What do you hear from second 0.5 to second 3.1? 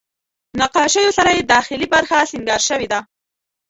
نقاشیو سره یې داخلي برخه سینګار شوې ده.